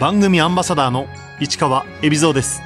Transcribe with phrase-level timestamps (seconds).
[0.00, 1.08] 番組アンバサダーの
[1.40, 2.62] 市川恵比蔵です。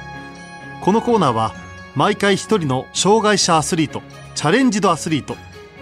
[0.81, 1.55] このコーナーは
[1.95, 4.03] 毎回一人の障害者アスリート
[4.35, 5.35] チャレンジドアスリート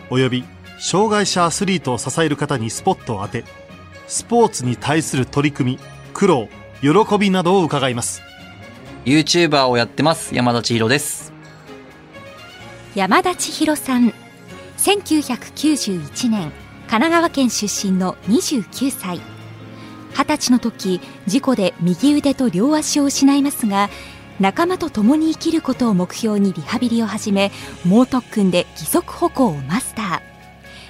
[0.09, 0.45] および
[0.79, 3.43] 障害者アスリートを支える方にスポットを当て
[4.07, 5.79] スポーツに対する取り組み
[6.14, 6.48] 苦労
[6.79, 8.21] 喜びなどを伺います。
[9.04, 11.33] YouTuber をやってます山田千尋です。
[12.95, 14.13] 山田千尋さん。
[14.77, 16.54] 1991年
[16.88, 19.20] 神奈川県出身の29歳
[20.21, 23.89] 二十歳の時事故で右腕と両足を失いますが
[24.39, 27.52] 仲間と共に生きることを目標にリハビリを始め
[27.85, 30.21] 猛特訓で義足歩行をマスター。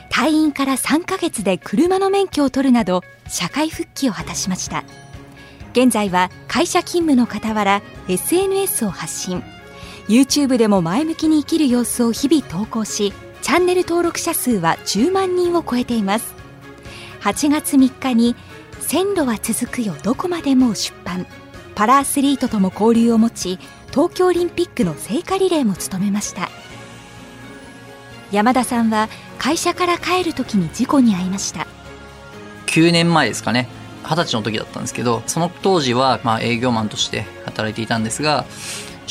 [0.10, 4.84] 退院から3ヶ月で車の免許を取るなど社会復帰を果たしました。
[5.72, 9.42] 現在は会社勤務の傍ら SNS を発信。
[10.10, 16.36] YouTube でも前向きに生きる様子を日々投稿しチャンネル登録者数は10万人を超えています。
[17.22, 18.36] 8月3日に
[18.92, 19.96] 線路は続くよ。
[20.04, 21.26] どこまでも出版。
[21.76, 23.58] パラアスリートとも交流を持ち
[23.92, 26.50] 東京オリンピックの聖火リレーも務めました。
[28.34, 31.68] 山田さんは会社から帰る時に事故に遭いました。
[32.66, 33.70] 9年前ですかね。
[34.04, 38.44] 二十歳の時だったんですけどその当時はまあ営業マンとして働いていたんですが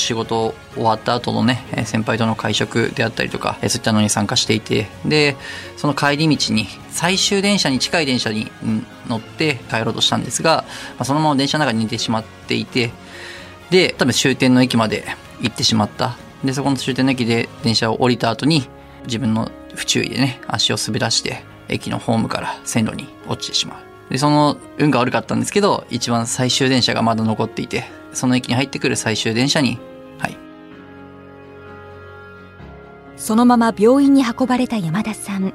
[0.01, 5.37] 仕事終わった後のね先輩との会食であったりとかそういったのに参加していてで
[5.77, 8.51] その帰り道に最終電車に近い電車に
[9.07, 10.65] 乗って帰ろうとしたんですが、
[10.99, 12.91] ま、そのまま電車の中に寝てしまっていて
[13.71, 15.05] で多分終点の駅まで
[15.41, 16.17] 行ってしまった。
[16.45, 18.67] でそこの終点の駅で電車を降りた後に
[19.05, 23.91] 自分の不注意でね足を滑らして駅のホームから線路に落ちてしまう。
[24.11, 29.79] でその運が悪かったんですけど一番最終電車がまだ残っていてその駅に入ってくる最終電車に
[33.21, 35.53] そのまま病院に運ばれた山田さん。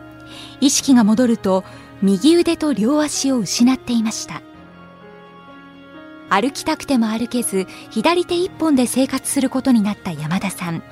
[0.62, 1.64] 意識が戻ると
[2.02, 4.42] 右腕と両足を失っていました。
[6.30, 10.84] 歩きたくても歩けず左手一本で生活することになった山田さん。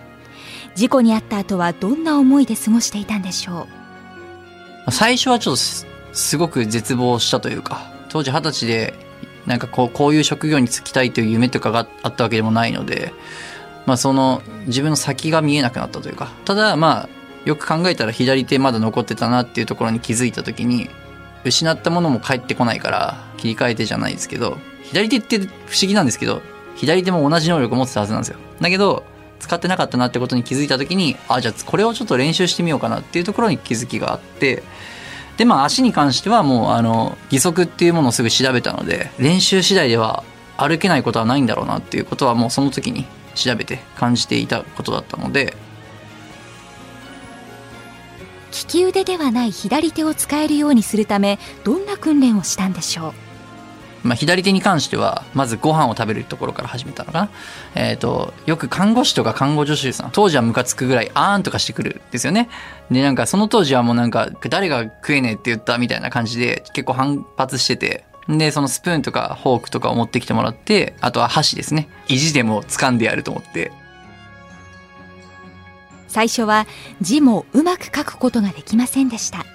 [0.76, 3.68] 事故に遭った後はどんな思いで過ごしていたんでしょ
[4.88, 4.92] う？
[4.92, 5.62] 最初はちょっと
[6.14, 8.96] すごく絶望したというか当時二十歳で
[9.46, 13.14] なんかこうこういう職業に就きたいという夢とかがあったわけでもないので
[13.86, 17.10] まあその自分の先が見えなくなったというかただまあ
[17.46, 20.90] よく考えたら左手まだ残ってたなっていうところに気づいた時に
[21.44, 25.50] 失ったものも返ってこないから切り替えてじゃないですけど左手って不思
[25.82, 26.42] 議なんですけど
[26.76, 28.38] 左手も同じ能力を持ってたはずなんですよ。
[28.60, 29.04] だけど
[29.40, 34.64] 使ってなかったなってことに気づいた時にあじゃあこれをちょっと練習してみようかなっていうところに気づきがあって
[35.36, 40.24] でまあ足に関してはもうあの義足っていうものをすぐ調べたので練習次第では
[40.56, 43.06] 歩けないことはないんだろうなっていうことはもうその時に
[43.36, 45.56] 調べて感じていたことだったので。
[48.52, 53.16] 利き腕ではない左手を使えるようにするためどんな訓練をしたんでしょ
[54.04, 54.08] う？
[54.08, 57.30] まあ、左手に関してはまずご飯を食べるところから始めたのかな、
[57.74, 62.48] えーと、よく看護師とか看護助手さん当時はムカつくぐらいあーんとかしてくるんですよね。
[62.92, 71.90] でなんかその当時はもうなんか誰が食えねえって言ったみたいな感じで結構反発しててで、そのスプーンとかフォークとかを持ってきてもらって、あとは箸ですね。
[72.08, 73.72] 意地でも掴んでやると思って。
[76.08, 76.68] 最初は
[77.02, 79.46] 字もうまく書くことができませんでした。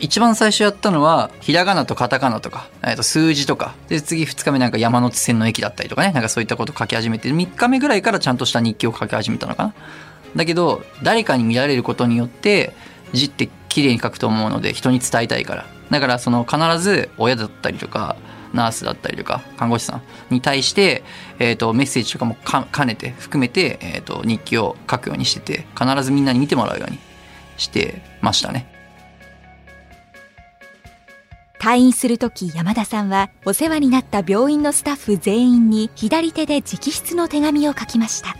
[0.00, 9.74] 一番最初やったのは、ひらがなとカタカナとか、えっと数字とか、で、次二日目なんか山手線の駅だったりとかね、なんかそういったこと書き始めて、3日目ぐらいからちゃんとした日記を書き始めたのかな。
[10.34, 12.74] だけど、誰かに見られることによって、
[13.12, 15.66] 字って綺麗に書くと思うので、人に伝えたいから。
[15.92, 18.16] だからその必ず親だったりとか
[18.52, 21.02] ナースだったりとか看護師さんに対して、
[21.38, 26.98] えー、とメッセージとかも兼ねて含めて、えー、と日記を書くようにしてて必ずみんなに見てもらうように
[27.56, 28.68] してましたね。
[31.60, 38.36] 退院する時山田さんはお世話になった病院のスタッフ全員に左手で直筆の手紙を書きました。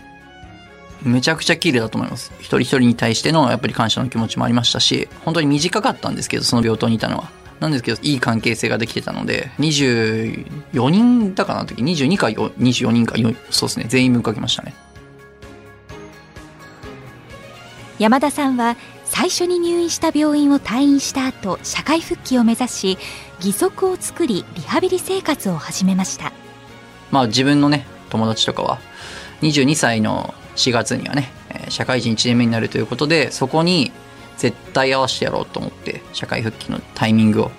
[1.03, 2.31] めちゃくちゃ綺麗だと思います。
[2.39, 11.81] 一人一人に対してのやっぱり感謝の気持ちもありましたし本当に短かったんですけどその病棟にいたのはなんですけどいい関係性ができてたので24人だかな時。
[11.81, 13.15] 22か24人か
[13.49, 13.85] そうですね。
[13.87, 14.73] 全員分書きましたね。
[17.99, 22.97] 山田さんは最初に入院した病院を退院した後社会復帰を目指し
[23.37, 26.33] 義足を作りリハビリ生活を始めました。
[27.11, 28.79] まあ自分のね友達とかは
[29.41, 31.31] 22歳の4月にはね
[31.69, 33.91] 社会人1年目になるということでそこに
[34.37, 37.51] 絶対合わせてやろうと思って社会復帰のタイミングを。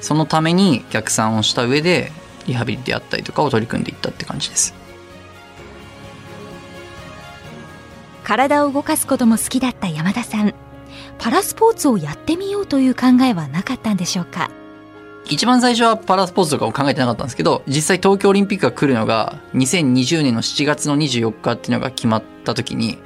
[0.00, 2.12] そのために逆算をした上で
[2.46, 4.74] リハビリであったりとかを取り組んでいったって感じです。
[8.22, 10.54] 体を動かすことも好きだった山田さん。
[11.18, 14.50] パラスポーツをやってみようという考えはなかったんでしょうか？
[15.30, 22.98] 一番最初はパラスポーツとかを考えてなかったんですけど、実際東京オリンピックが来るのが2020年の7月の24日っていうのが決まった時に、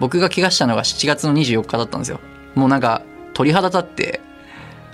[0.00, 2.20] 僕が怪我したのが7月の24日だったんですよ。
[2.54, 3.02] もうなんか
[3.34, 4.20] 鳥肌立って、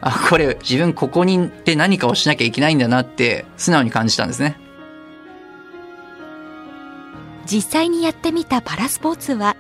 [0.01, 4.59] あ、これ自分ここに行って何かをしなきゃいけないんだなって素直に感じたんですね。
[7.47, 9.57] 実際にやってみたパラスポーツは？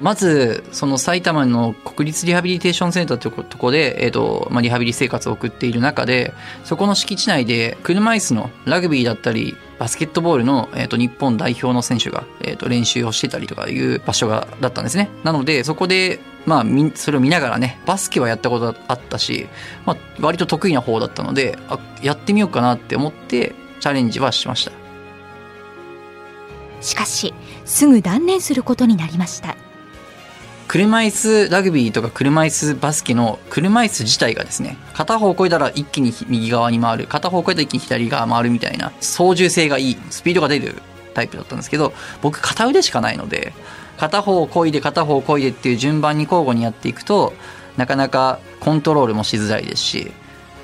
[0.00, 6.32] まず、その埼玉の国立リハビリテーションセンターというところで、えっ、ー、と、まあ、リハビリ生活を送っている中で、
[6.62, 15.08] そこの敷地内で車椅子のラグビーだったり、バスケットボールの、えっ、ー、と、日本代表の選手が、えっ、ー、と、練習をしてたりとかいう場所が、だったんですね。
[15.22, 16.64] なので、そこで、まあ、
[16.94, 19.46] それを見ながらね、バスケはやったことあったし、
[19.86, 24.72] まあ、割と得意な方だったので、あ、やってみようかなって思って、チャレンジはしました。
[26.80, 27.32] しかし、
[27.64, 29.56] すぐ断念することになりました。
[30.68, 40.74] 車椅子ラグビーとか車椅子バスケの車椅子自体がですね、片方を越えたら一気に右側に回る、片方を越えたら一気に左側回るみたいな、操縦性がいい、スピードが出る
[41.14, 43.54] タイプだったんですけど、僕片腕しかないので、
[43.96, 47.32] 片方を漕いで片方を漕いでっていう順番に交互にやっていくと、
[47.78, 50.12] なかなかコントロールもしづらいですし、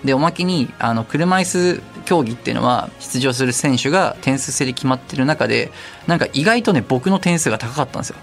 [0.05, 1.45] で、おまけに、あの、車椅
[1.79, 5.73] 子競技っていうのは、出場する選手が点数制で決まってる中で、
[6.07, 8.17] なんか意外とね、僕の点数が高かったんですよ。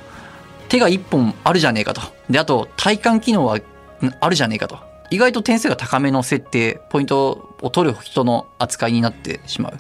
[0.72, 2.00] 手が1本あるじゃねえかと。
[2.30, 3.60] で、あと体幹機能は
[4.22, 4.80] あるじゃねえかと。
[5.10, 9.78] 意外と点数が高めの設定、ポイントを取る人の扱いになってしまう。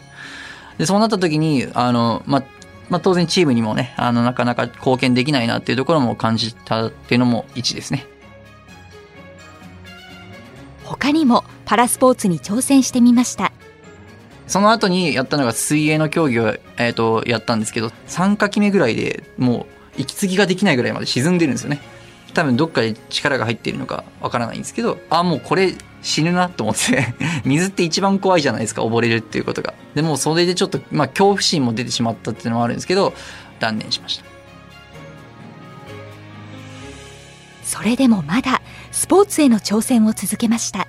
[0.78, 2.44] で、そうなった時に、あの、ま、
[2.90, 8.06] まあ、当然チームにもね、あの、なかなか貢献できないなっていうところも感じたっていうのも1ですね。
[10.84, 13.54] 他にもパラスポーツに挑戦してみました。
[14.46, 21.82] その後にやったのが水泳の競技を、えっ、ー、と、やったんですけど、3かき目ぐらいでもう、息継ぎができないぐらいまで沈んでるんですよね。
[22.34, 29.74] 多分どっかで力が入っているのかわからないんですけどあもうこれ死ぬなと思って 水って一番怖いじゃないですか溺れるっていうことが。
[29.94, 33.14] でもそれでちょっとまあ恐怖心も出てしまったっていうのもあるんですけど
[33.60, 34.26] 断念しました。
[37.64, 38.62] それでもまだ
[38.92, 40.88] スポーツへの挑戦を続けました。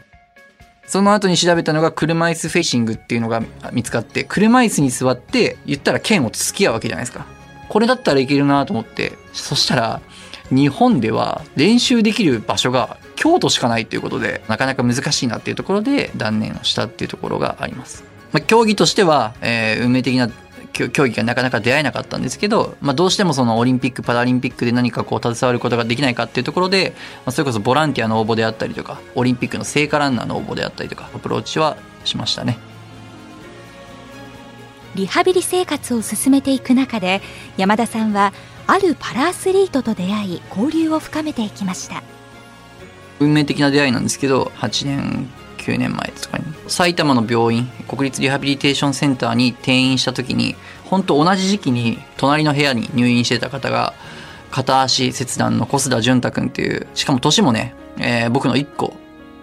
[0.87, 7.25] その後に調べたのが車椅子フェイシングっていうのが見つかって車椅子に座って言ったら剣を突き合うわけじゃないですか
[7.73, 10.03] これだったらいけるなと思って、そしたら、
[10.51, 18.05] 日本では練習できる場所が京都しかないということで、なかなか難しいなっていうところで断念をしたっていうところがあります。
[18.31, 20.29] まあ、競技としては、えー、運命的な
[20.75, 26.93] 競技がなかなか出会えなかったんですけど、まあ、どうしてもそのオリンピック・パラリンピックで何かこう携わることができないかっていうところで、
[27.25, 32.59] まあ、それこそボランティアの応募であったりとか、オリンピックの聖火ランナーの応募であったりとか、アプローチはしましたね。
[34.95, 37.21] リハビリ生活を進めていく中で
[37.57, 38.33] 山田さんは
[38.67, 42.03] あるパラアスリートと出会い交流を深めていきました。
[43.21, 53.95] 運命的な出会いなんですけど8年9年前とかに埼玉の病院国立リハビリテーションセンターに転院した時に本当同じ時期に隣の部屋に入院してた方が
[54.51, 58.95] 片足切断の小須田淳太君っていうしかも年もね、えー、僕の1個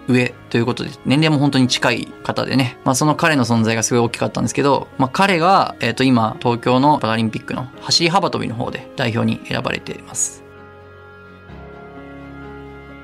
[0.09, 10.43] 上ということで、年齢も本当に近い方でね、まあその彼の存在がすごい大きかったんですけど、まあ彼が、えっ、ー、と今、東京のパラリンピックの走り幅跳びの方で代表に選ばれています。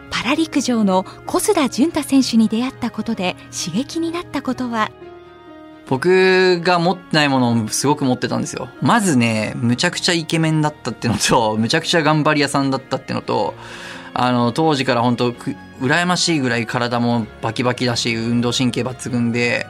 [0.09, 4.89] パラ陸上の小須田潤太選手に出会ったことで刺激になったことは？
[5.87, 8.69] 僕が持ってないものをすごく持ってたんですよ。
[8.81, 13.53] まずね、むちゃくちゃイケメンだったってのと、むちゃくちゃ頑張り屋さんだったってのと、
[14.17, 19.67] あの、当時から本当羨ましいぐらい体もバキバキだし、運動神経抜群で、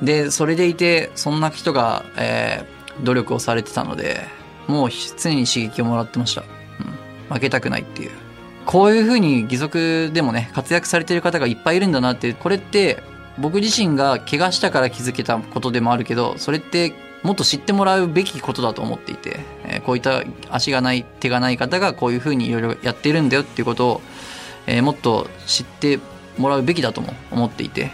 [0.00, 4.20] で、それでいて、そんな人が、えー、努力をされてたので、
[4.68, 6.42] もう常に刺激をもらってました。
[6.42, 6.44] う
[7.32, 7.34] ん。
[7.34, 8.10] 負けたくないっていう。
[8.66, 13.02] こういう風に義足でもね、活躍されてる方がいっぱいいるんだなって、これって
[13.36, 24.02] 僕自身が怪我したから気づけたことでもあるけど、それってもっと知ってもらうべきことだと思っていて、えー、こういった足がない、手がない方がこういう風にいろいろやってるんだよっていうことを
[24.66, 25.98] えー、もっと知って
[26.38, 27.90] もらうべきだとも思っていて。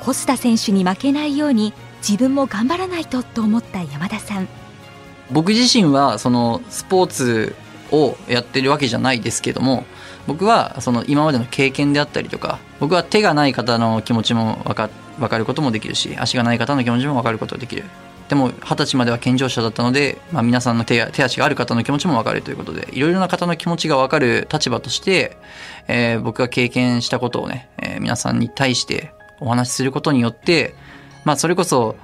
[0.00, 4.48] 小須田選手に負けないように自分も頑張らないとと思った山田さん。
[5.30, 7.56] 僕自身はそのスポーツ
[7.90, 9.84] をやってるわけじゃないですけども
[10.26, 17.84] 僕はその今までの経験であったりとか僕は手がない方の気持ちも分か分かることもできるし足がない方の気持ちも分かることができる
[18.28, 25.36] でも二十歳までは健常者だったので、まあ、皆さんの手手足がある方の気持ちも分かるということでいろいろな方の気持ちが分かる立場として、
[25.88, 30.74] えー、僕が経験したことをね、えー、皆さんに対してお話しすることによって、
[31.24, 31.96] まあ、それこそ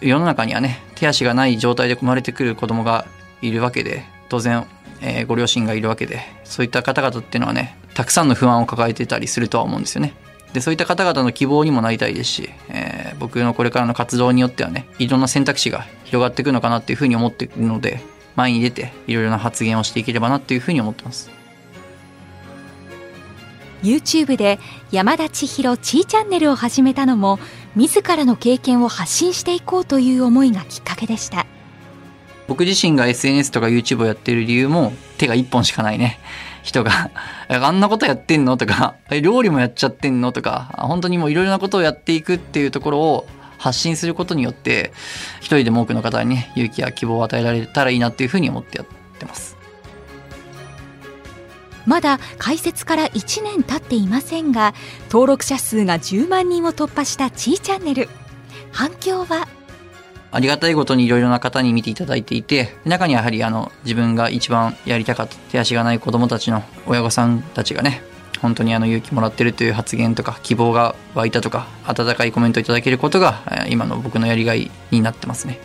[0.00, 3.04] 世の中にはね手足がない状態で生まれてくる子供が
[3.42, 4.66] いるわけで当然、
[5.02, 10.14] えー、ご両親がいるわけでそういった方々っていうのはねたくさんの不安を抱えてたりするとは思うんですよね。
[10.52, 18.02] で、そういった方々の希望にもなりたいですし、えー、僕のこれからの活動によってはね、いろんな選択肢が広がっていくのかなっていうふうに思っているので、
[18.36, 21.30] 前に出ていろいろな発言をしていければなっていうふうに思ってます。
[23.82, 24.58] YouTube で
[24.90, 27.38] 山田千尋ちーチャンネルを始めたのも
[27.76, 31.46] 自らの経験を発信していこうという思いがきっかけでした
[32.50, 36.18] 僕自身が SNS とか YouTube をやってる理由も手が一本しかないね。
[36.64, 37.12] 人が。
[37.48, 38.56] あんなことやってんの？
[38.56, 38.96] とか。
[39.22, 40.32] 料理もやっちゃってんの？
[40.32, 40.74] とか。
[40.76, 43.26] 本当にもういろいろなことをやっていくっていうところを
[43.58, 44.92] 発信することによって
[45.38, 48.86] 一人でも多くの方にね勇気や希望を与えられたらいいなっていうふうに思ってやっ
[49.20, 49.56] てます。
[51.86, 58.08] まだ開設から1年経っていませんが登録者数が10万人を突破したちーチャンネル。
[58.72, 59.46] 反響は
[60.32, 68.02] ありがたいことにいろいろな方に見ていただいていて中にはやはりあの自分が一番やりたかった手足がない子どもたちの親御さんたちがね
[68.40, 75.58] 本当にあの勇気もらってるという発言とか希望が湧いたとか温かいコメントいただけることが今の僕のやりがいになってますね。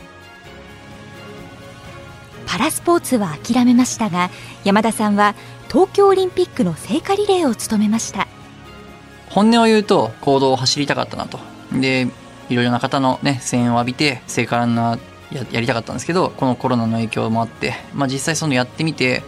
[2.45, 4.29] パラスポーツは諦めましたが
[4.63, 5.35] 山田さんは
[5.67, 8.27] 東京オリンピックの聖火リレーを務めました。
[9.29, 11.39] 本音を言うと行動を走りたかったなと。
[11.73, 12.07] で
[12.49, 14.99] いろいろな方のね声援を浴びて聖火ランナー
[15.35, 19.23] ややりたかったんですけどこのコロナの影響もあって、まあ、実際そのやってみて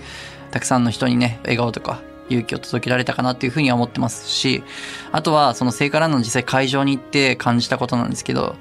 [0.52, 4.64] たくさんの人にね笑顔とか勇気を届けられたかなっていうふうには思ってますし
[5.12, 8.56] あとはその聖火ランナーの実際会場に行って感じたことなんですけど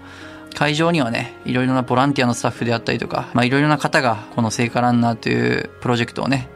[0.54, 6.48] 会場にはねいろいろなボランティアのスタッフであったりとか、まあ、いろいろな方がこの聖火ランナーというプロジェクトをね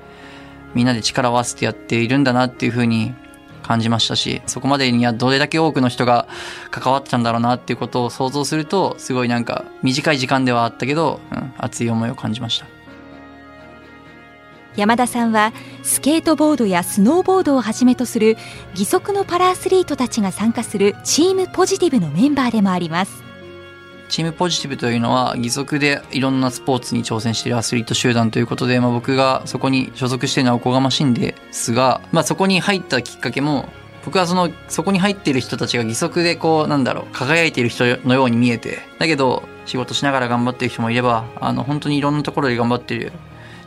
[0.75, 3.15] みんなで力を合わせてやっているんだなっていうふうに
[3.71, 6.27] 感じましたし、そこまでにはどれだけ多くの人が
[6.73, 12.67] 関わってたんだろうなっていうことを想像すると、すごいなんか短い時間ではあったけど、うん、熱い思いを感じました。
[14.75, 15.53] 山田さんは
[15.85, 18.37] スケートボードやスノーボードをはじめとする
[18.73, 23.30] 義足のパラアスリートたちが参加するチームポジティブのメンバーでもあります
[24.11, 33.69] チームポジティブというのは義足でいろんなスポーツに挑戦しているアスリート集団ということで、まあ、僕がそこに所属しているのはおこがましいんですが、まあ、そこに入ったきっかけも
[34.05, 43.13] 僕はそのそこに入っている人たちが義足でこうなんだろう輝いている人のように見えてだけど仕事しながら頑張っている人もいればあの本当にいろんなところで頑張っている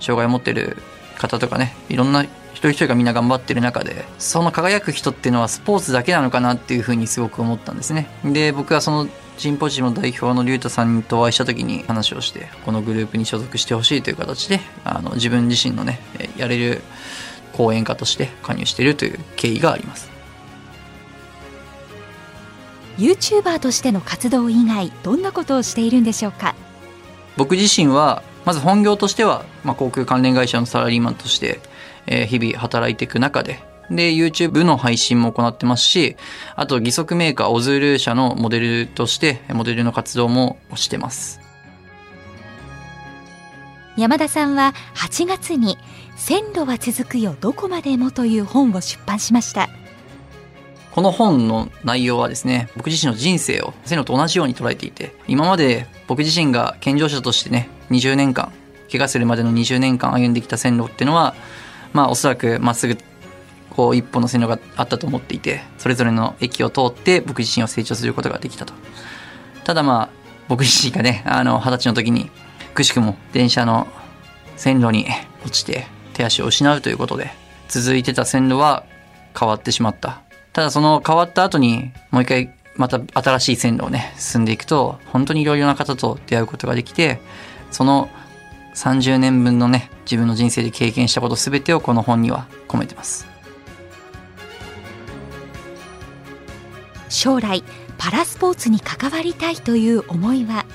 [0.02, 0.76] 障害を持っている
[1.18, 8.10] 方とかねいろんな一人一人がみんな頑張ってる中でその輝く人っていうのはスポーツだけなのかなっていうふうにすごく思ったんですね。
[8.26, 16.00] で僕はそのチンポジの代表の竜太さんとお会いした時に話をしてこのグループに所属してほしいという形であの自分自身のね
[16.38, 16.82] やれる
[17.52, 20.12] 講演家として加入しているという経緯があります。
[22.98, 26.54] YouTuber としての活動以外どんなことをしているんでしょうか？
[27.38, 31.60] 僕自身はまず本業としては、まあ、航空関連会社のサラリーマンとして、
[32.06, 33.64] えー、日々働いていく中で
[33.96, 36.16] で、YouTube の配信も行ってますし、
[36.56, 41.44] あと義足メーカーオズール社のモデルとして、モデルの活動もしてます。
[43.96, 45.78] 山田さんは8月に
[46.18, 49.70] 「線路は続くよどこまでも」という本を出版しました
[50.92, 58.52] この本の内容はですね僕自身の人生を線路と同じように捉えていて今まで僕自身が健常者としてね20年間
[58.92, 61.36] 怪我するまでの20年間歩んできた線路っていうのは
[61.94, 62.98] まあおそらくまっすぐ
[63.76, 68.74] こう一本の線路があったと思っていてそれぞれの駅を通って僕自身を成長することができたと。
[69.64, 70.10] ただまあ
[70.48, 72.30] 僕自身がねあの二十歳の時に
[72.74, 73.88] くしくも電車の
[74.58, 75.06] 線路に
[75.44, 77.32] 落ちて手足を失うということで
[77.68, 78.86] 続いてた線路は
[79.38, 80.22] 変わってしまった。
[80.52, 87.20] ただその変わった後にもう一回また新しい線路をね進んでいくと本当にいろいろな方と出会うことができて
[87.72, 88.10] その
[88.76, 93.33] 30年分のね自分の人生で経験したこと全てをこの本には込めてます。
[97.14, 97.64] 将来
[97.98, 100.66] パラスポーツに関わりたいという思いは？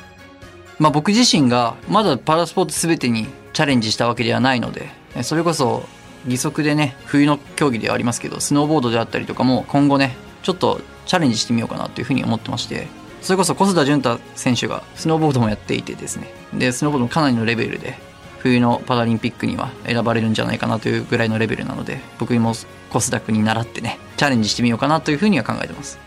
[0.79, 4.89] まあ僕自身がまだパラスポーツ全てにチャレンジしたわけではないので
[5.23, 5.83] それこそ
[6.27, 12.87] 義足でね冬の競技ではありますけどスノーボードであったりとかも今後ねちょっとチャレンジしてみようかなというふうに思ってまして
[13.21, 16.29] それこそ小須田潤太選手がスノーボードもやっていてですね。
[16.55, 17.99] でスノーボードもかなりのレベルで
[18.39, 22.55] 冬のパラリンピックには選ばれるんじゃないかなというぐらいのレベルなので僕も
[22.91, 25.99] 小須田君に習ってねチャレンジしてみようかなというふうには考えてます。